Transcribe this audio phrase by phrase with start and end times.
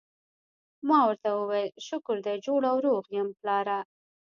[0.87, 3.79] ما ورته وویل: شکر دی جوړ او روغ یم، پلاره.